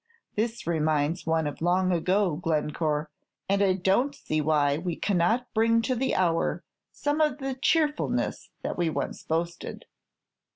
[0.35, 3.11] "This reminds one of long ago, Glencore,
[3.47, 8.49] and I don't see why we cannot bring to the hour some of the cheerfulness
[8.63, 9.85] that we once boasted."